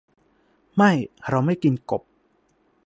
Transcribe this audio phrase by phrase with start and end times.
[0.75, 0.91] ไม่
[1.29, 2.03] เราไม่กินกบ